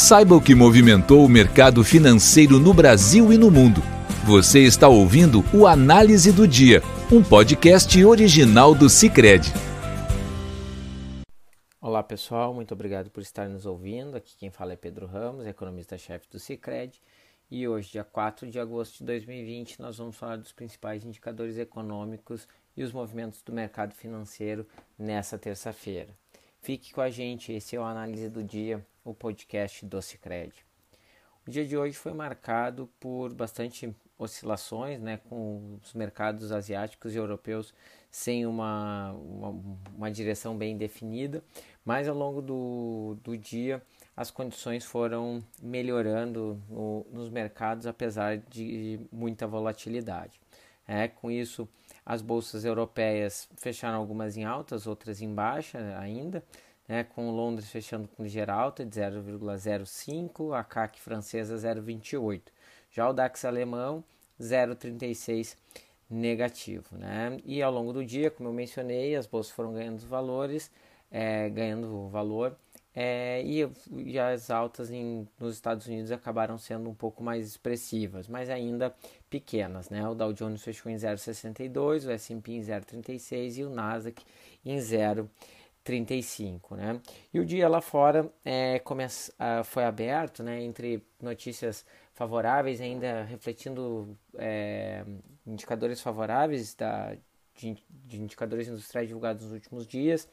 [0.00, 3.80] Saiba o que movimentou o mercado financeiro no Brasil e no mundo.
[4.24, 9.52] Você está ouvindo o Análise do Dia, um podcast original do Cicred.
[11.80, 14.16] Olá pessoal, muito obrigado por estar nos ouvindo.
[14.16, 17.02] Aqui quem fala é Pedro Ramos, economista-chefe do Cicred.
[17.50, 22.46] E hoje, dia 4 de agosto de 2020, nós vamos falar dos principais indicadores econômicos
[22.76, 24.64] e os movimentos do mercado financeiro
[24.96, 26.14] nessa terça-feira.
[26.60, 30.52] Fique com a gente, esse é o Análise do Dia, o podcast do Cicred.
[31.46, 37.16] O dia de hoje foi marcado por bastante oscilações, né, com os mercados asiáticos e
[37.16, 37.72] europeus
[38.10, 39.48] sem uma, uma,
[39.96, 41.42] uma direção bem definida,
[41.84, 43.82] mas ao longo do, do dia
[44.14, 50.38] as condições foram melhorando no, nos mercados, apesar de muita volatilidade.
[50.86, 51.68] É, com isso,
[52.04, 56.42] as bolsas europeias fecharam algumas em altas, outras em baixa ainda,
[56.88, 62.42] né, com Londres fechando com ligeira alta de 0,05, a CAC francesa 0,28.
[62.90, 64.02] Já o DAX alemão
[64.40, 65.56] 0,36
[66.08, 66.96] negativo.
[66.96, 67.38] Né?
[67.44, 70.70] E ao longo do dia, como eu mencionei, as bolsas foram ganhando valores,
[71.10, 72.56] é, ganhando valor,
[72.94, 78.26] é, e, e, as altas em, nos Estados Unidos acabaram sendo um pouco mais expressivas,
[78.26, 78.92] mas ainda
[79.30, 79.88] pequenas.
[79.88, 80.06] Né?
[80.08, 84.24] O Dow Jones fechou em 0,62, o S&P em 0,36 e o Nasdaq
[84.64, 84.78] em
[85.88, 86.76] 0,35.
[86.76, 87.00] Né?
[87.32, 93.22] E o dia lá fora é, começa, uh, foi aberto né, entre notícias favoráveis, ainda
[93.22, 95.04] refletindo é,
[95.46, 97.16] indicadores favoráveis da,
[97.54, 100.28] de, de, indicadores industriais divulgados nos últimos dias,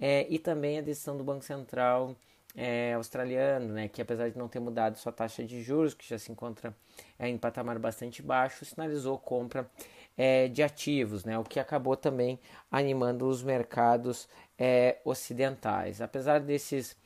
[0.00, 2.16] é, e também a decisão do Banco Central
[2.56, 6.18] é, australiano, né, que apesar de não ter mudado sua taxa de juros, que já
[6.18, 6.74] se encontra
[7.16, 9.70] é, em patamar bastante baixo, sinalizou compra
[10.16, 12.38] é, de ativos, né, o que acabou também
[12.70, 16.00] animando os mercados é, ocidentais.
[16.00, 16.96] Apesar desses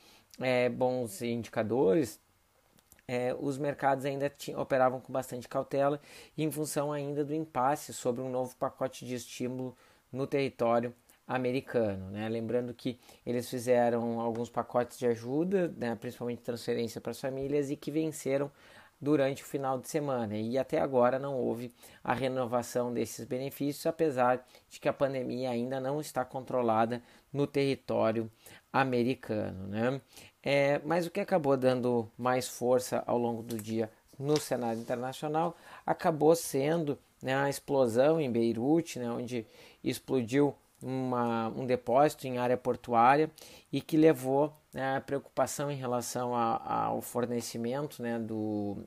[0.40, 2.20] é, bons indicadores,
[3.06, 6.00] é, os mercados ainda operavam com bastante cautela
[6.36, 9.76] em função ainda do impasse sobre um novo pacote de estímulo
[10.10, 10.94] no território
[11.26, 12.10] americano.
[12.10, 12.28] Né?
[12.28, 17.76] Lembrando que eles fizeram alguns pacotes de ajuda, né, principalmente transferência para as famílias, e
[17.76, 18.50] que venceram
[19.04, 20.36] durante o final de semana.
[20.36, 21.72] E até agora não houve
[22.02, 28.30] a renovação desses benefícios, apesar de que a pandemia ainda não está controlada no território
[28.72, 29.68] americano.
[29.68, 30.00] Né?
[30.42, 35.56] É, mas o que acabou dando mais força ao longo do dia no cenário internacional
[35.84, 39.46] acabou sendo né, a explosão em Beirute, né, onde
[39.82, 43.30] explodiu uma, um depósito em área portuária
[43.72, 48.84] e que levou né, a preocupação em relação a, ao fornecimento né, do,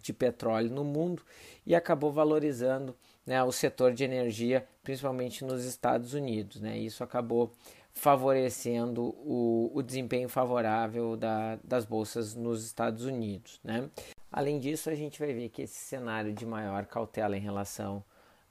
[0.00, 1.22] de petróleo no mundo
[1.66, 6.60] e acabou valorizando né, o setor de energia, principalmente nos Estados Unidos.
[6.60, 6.78] Né?
[6.78, 7.52] Isso acabou
[7.92, 13.60] favorecendo o, o desempenho favorável da, das bolsas nos Estados Unidos.
[13.62, 13.88] Né?
[14.30, 18.02] Além disso, a gente vai ver que esse cenário de maior cautela em relação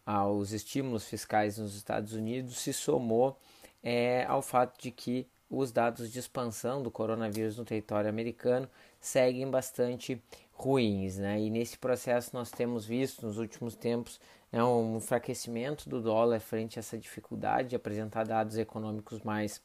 [0.06, 3.38] aos estímulos fiscais nos Estados Unidos se somou
[3.84, 8.70] é, ao fato de que os dados de expansão do coronavírus no território americano
[9.00, 10.22] seguem bastante
[10.62, 11.18] ruins.
[11.18, 11.42] Né?
[11.42, 14.20] E nesse processo nós temos visto nos últimos tempos
[14.52, 19.62] né, um enfraquecimento do dólar frente a essa dificuldade de apresentar dados econômicos mais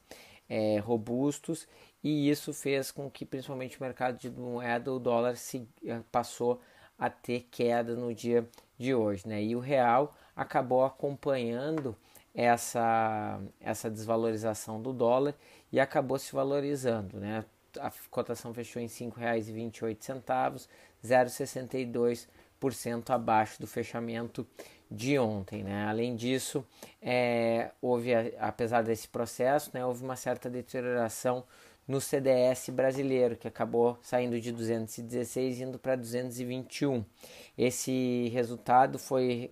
[0.49, 1.67] é, robustos
[2.03, 6.61] e isso fez com que principalmente o mercado de moeda, o dólar se, eh, passou
[6.97, 8.49] a ter queda no dia
[8.79, 9.27] de hoje.
[9.27, 9.43] Né?
[9.43, 11.97] E o real acabou acompanhando
[12.33, 15.35] essa, essa desvalorização do dólar
[15.73, 17.19] e acabou se valorizando.
[17.19, 17.45] Né?
[17.81, 20.69] A cotação fechou em R$ 5,28,
[21.05, 24.47] 0,62% abaixo do fechamento
[24.91, 25.63] de ontem.
[25.63, 25.87] Né?
[25.87, 26.65] Além disso,
[27.03, 31.45] é, houve, apesar desse processo, né, houve uma certa deterioração
[31.87, 37.05] no CDS brasileiro, que acabou saindo de 216 indo para 221.
[37.57, 39.51] Esse resultado foi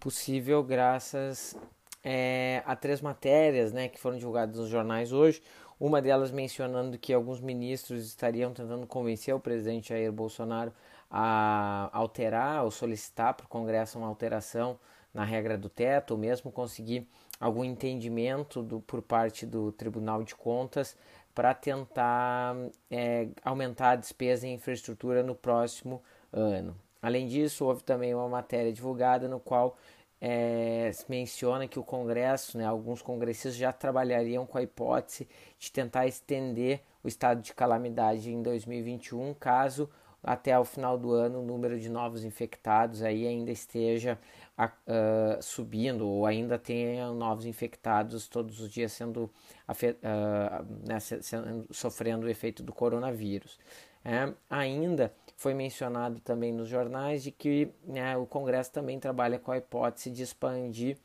[0.00, 1.54] possível graças
[2.02, 5.42] é, a três matérias né, que foram divulgadas nos jornais hoje.
[5.78, 10.72] Uma delas mencionando que alguns ministros estariam tentando convencer o presidente Jair Bolsonaro
[11.10, 14.78] a alterar ou solicitar para o Congresso uma alteração
[15.12, 17.06] na regra do teto, ou mesmo conseguir
[17.38, 20.96] algum entendimento do, por parte do Tribunal de Contas
[21.34, 22.56] para tentar
[22.90, 26.02] é, aumentar a despesa em infraestrutura no próximo
[26.32, 26.74] ano.
[27.02, 29.76] Além disso, houve também uma matéria divulgada no qual
[30.20, 35.28] é, menciona que o Congresso, né, alguns congressistas já trabalhariam com a hipótese
[35.58, 39.88] de tentar estender o estado de calamidade em 2021, caso
[40.22, 44.18] até o final do ano o número de novos infectados aí ainda esteja
[44.58, 49.30] uh, subindo ou ainda tenha novos infectados todos os dias sendo,
[49.68, 53.58] uh, né, sendo sofrendo o efeito do coronavírus.
[54.04, 59.52] É, ainda foi mencionado também nos jornais de que né, o Congresso também trabalha com
[59.52, 60.96] a hipótese de expandir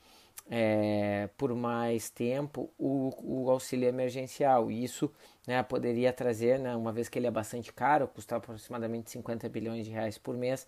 [0.49, 4.71] é, por mais tempo o, o, auxílio emergencial.
[4.71, 5.11] Isso
[5.45, 9.85] né, poderia trazer, né, uma vez que ele é bastante caro, custa aproximadamente 50 bilhões
[9.85, 10.65] de reais por mês,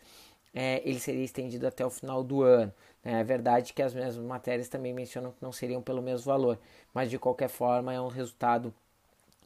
[0.53, 2.73] é, ele seria estendido até o final do ano.
[3.03, 6.59] É verdade que as mesmas matérias também mencionam que não seriam pelo mesmo valor,
[6.93, 8.73] mas de qualquer forma é um resultado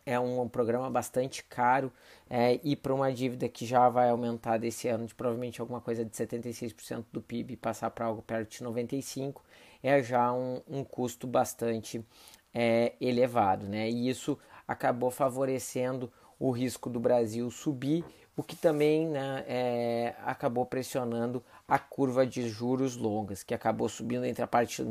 [0.08, 1.92] é um, programa bastante caro
[2.30, 6.06] é, e para uma dívida que já vai aumentar desse ano de provavelmente alguma coisa
[6.06, 9.36] de 76% do PIB passar para algo perto de 95%,
[9.84, 12.04] é já um, um custo bastante
[12.54, 13.68] é, elevado.
[13.68, 13.90] Né?
[13.90, 20.66] E isso acabou favorecendo o risco do Brasil subir, o que também né, é, acabou
[20.66, 24.82] pressionando a curva de juros longas, que acabou subindo entre a parte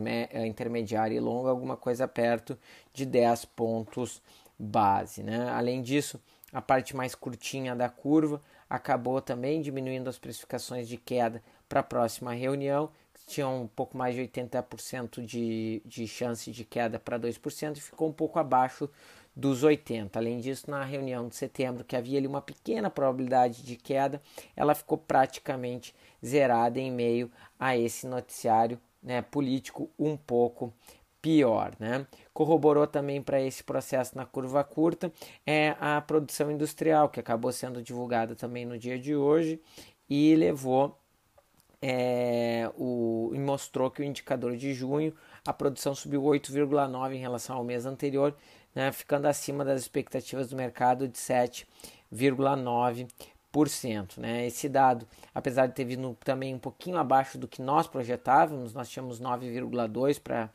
[0.45, 2.59] intermediária e longa, alguma coisa perto
[2.93, 4.21] de 10 pontos
[4.59, 5.23] base.
[5.23, 5.49] Né?
[5.51, 6.21] Além disso,
[6.53, 11.85] a parte mais curtinha da curva acabou também diminuindo as precificações de queda para a
[11.85, 17.19] próxima reunião, que tinham um pouco mais de 80% de, de chance de queda para
[17.19, 18.89] 2% e ficou um pouco abaixo
[19.35, 20.19] dos 80.
[20.19, 24.23] Além disso, na reunião de setembro, que havia ali uma pequena probabilidade de queda,
[24.57, 25.95] ela ficou praticamente
[26.25, 30.73] zerada em meio a esse noticiário né, político um pouco
[31.27, 31.73] pior.
[31.81, 32.07] Né?
[32.33, 35.13] Corroborou também para esse processo na curva curta
[35.45, 39.61] é a produção industrial, que acabou sendo divulgada também no dia de hoje
[40.09, 40.97] e levou
[41.83, 45.13] é, o, e mostrou que o indicador de junho
[45.45, 48.37] a produção subiu 8,9 em relação ao mês anterior,
[48.73, 54.19] né, ficando acima das expectativas do mercado de 7,9%.
[54.19, 54.47] Né?
[54.47, 58.89] Esse dado, apesar de ter vindo também um pouquinho abaixo do que nós projetávamos, nós
[58.89, 60.51] tínhamos 9,2% para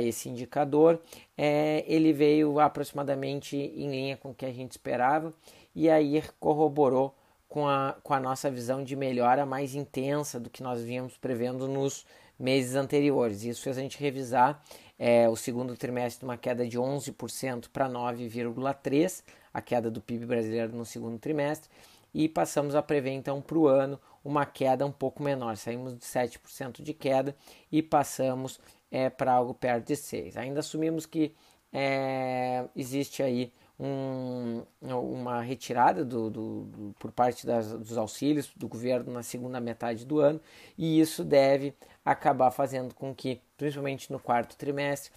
[0.00, 1.00] esse indicador,
[1.36, 5.32] é, ele veio aproximadamente em linha com o que a gente esperava
[5.74, 7.14] e aí corroborou
[7.48, 11.68] com a, com a nossa visão de melhora mais intensa do que nós vínhamos prevendo
[11.68, 12.06] nos
[12.38, 13.44] meses anteriores.
[13.44, 14.62] Isso fez a gente revisar
[14.98, 20.74] é, o segundo trimestre uma queda de 11% para 9,3%, a queda do PIB brasileiro
[20.74, 21.68] no segundo trimestre,
[22.14, 25.56] e passamos a prever então para o ano uma queda um pouco menor.
[25.56, 27.34] Saímos de 7% de queda
[27.70, 28.60] e passamos
[28.92, 30.36] é, para algo perto de 6%.
[30.36, 31.34] Ainda assumimos que
[31.72, 33.50] é, existe aí
[33.80, 39.58] um, uma retirada do, do, do, por parte das, dos auxílios do governo na segunda
[39.60, 40.40] metade do ano,
[40.76, 41.74] e isso deve
[42.04, 45.10] acabar fazendo com que, principalmente no quarto trimestre,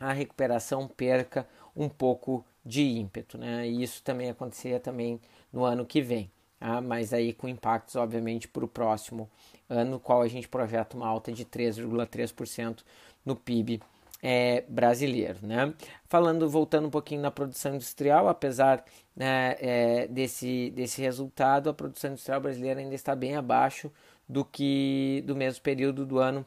[0.00, 3.38] a recuperação perca um pouco de ímpeto.
[3.38, 3.68] Né?
[3.68, 5.20] E isso também aconteceria também
[5.52, 6.30] no ano que vem,
[6.66, 6.80] tá?
[6.80, 9.30] mas aí com impactos, obviamente, para o próximo
[9.68, 12.82] ano, no qual a gente projeta uma alta de 3,3%
[13.24, 13.80] no PIB
[14.20, 15.38] é, brasileiro.
[15.42, 15.72] Né?
[16.08, 18.84] Falando, voltando um pouquinho na produção industrial, apesar
[19.14, 23.90] né, é, desse, desse resultado, a produção industrial brasileira ainda está bem abaixo
[24.28, 26.44] do que do mesmo período do ano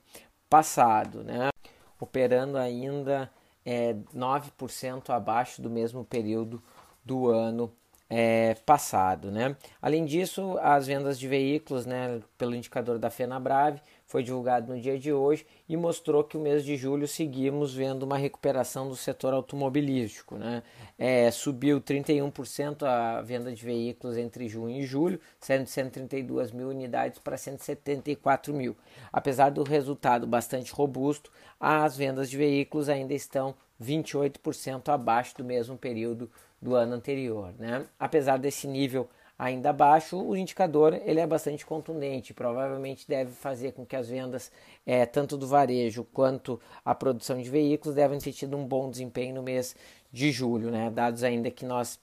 [0.50, 1.50] passado, né?
[1.98, 3.31] operando ainda
[3.65, 6.62] é, 9% abaixo do mesmo período
[7.06, 7.72] do ano
[8.09, 9.31] é, passado.
[9.31, 9.56] Né?
[9.81, 14.97] Além disso, as vendas de veículos, né, pelo indicador da FenaBrave, foi divulgado no dia
[14.97, 19.35] de hoje e mostrou que o mês de julho seguimos vendo uma recuperação do setor
[19.35, 20.35] automobilístico.
[20.35, 20.63] Né?
[20.97, 26.69] É, subiu 31% a venda de veículos entre junho e julho, saindo de 132 mil
[26.69, 28.75] unidades para 174 mil.
[29.13, 35.77] Apesar do resultado bastante robusto, as vendas de veículos ainda estão 28% abaixo do mesmo
[35.77, 36.29] período
[36.62, 37.54] do ano anterior.
[37.58, 37.86] Né?
[38.00, 43.86] Apesar desse nível ainda baixo, o indicador ele é bastante contundente, provavelmente deve fazer com
[43.86, 44.51] que as vendas,
[44.86, 49.36] é, tanto do varejo quanto a produção de veículos, devem ter tido um bom desempenho
[49.36, 49.78] no mês
[50.12, 50.89] de julho, né?
[50.89, 51.98] dados ainda que nós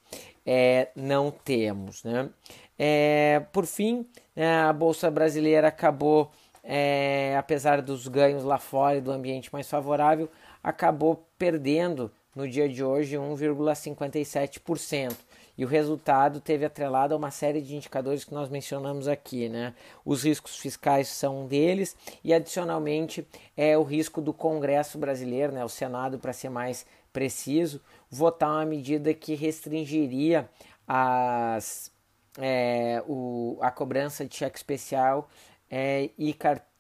[0.47, 2.03] é, não temos.
[2.05, 2.31] Né?
[2.79, 6.31] É, por fim, né, a Bolsa Brasileira acabou,
[6.65, 10.31] é, apesar dos ganhos lá fora e do ambiente mais favorável,
[10.63, 15.17] acabou perdendo no dia de hoje 1,57%
[15.59, 19.73] e o resultado teve atrelado a uma série de indicadores que nós mencionamos aqui, né?
[20.05, 23.27] Os riscos fiscais são um deles e adicionalmente
[23.57, 28.67] é o risco do Congresso brasileiro, né, o Senado para ser mais preciso, votar uma
[28.67, 30.47] medida que restringiria
[30.87, 31.91] as,
[32.39, 35.31] é, o, a cobrança de cheque especial
[35.71, 36.35] é, e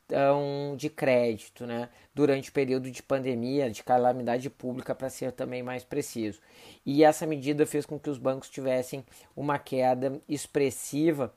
[0.06, 5.62] cartão de crédito né, durante o período de pandemia, de calamidade pública, para ser também
[5.62, 6.40] mais preciso.
[6.84, 11.34] E essa medida fez com que os bancos tivessem uma queda expressiva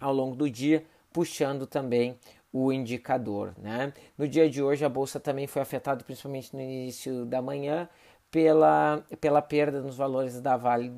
[0.00, 2.18] ao longo do dia, puxando também
[2.52, 3.54] o indicador.
[3.56, 3.92] Né?
[4.18, 7.88] No dia de hoje, a bolsa também foi afetada, principalmente no início da manhã,
[8.30, 10.90] pela, pela perda nos valores da Vale,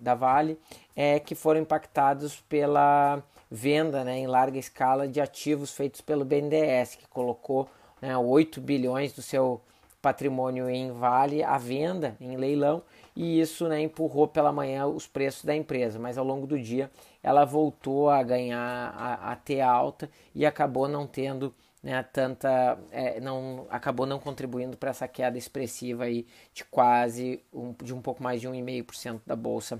[0.00, 0.58] da vale
[0.96, 3.22] é, que foram impactados pela
[3.54, 7.68] venda né, em larga escala de ativos feitos pelo BNDES, que colocou
[8.02, 9.60] né, 8 bilhões do seu
[10.02, 12.82] patrimônio em Vale à venda, em leilão,
[13.16, 16.90] e isso né, empurrou pela manhã os preços da empresa, mas ao longo do dia
[17.22, 23.20] ela voltou a ganhar, a, a ter alta e acabou não tendo né, tanta, é,
[23.20, 28.22] não, acabou não contribuindo para essa queda expressiva aí de quase, um, de um pouco
[28.22, 29.78] mais de 1,5% da Bolsa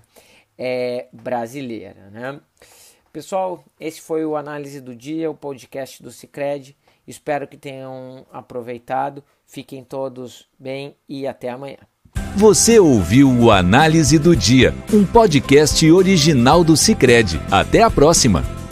[0.57, 2.11] é, brasileira.
[2.11, 2.41] Né?
[3.15, 6.77] Pessoal, esse foi o Análise do Dia, o podcast do Cicred.
[7.07, 9.23] Espero que tenham aproveitado.
[9.47, 11.77] Fiquem todos bem e até amanhã.
[12.37, 17.41] Você ouviu o Análise do Dia, um podcast original do Cicred.
[17.53, 18.64] Até a próxima!